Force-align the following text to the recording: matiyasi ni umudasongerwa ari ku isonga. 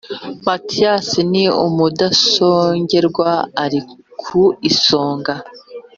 matiyasi 0.45 1.19
ni 1.31 1.43
umudasongerwa 1.65 3.29
ari 3.63 3.79
ku 4.21 4.39
isonga. 4.69 5.33